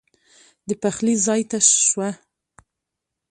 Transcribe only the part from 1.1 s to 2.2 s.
ځای ته شوه.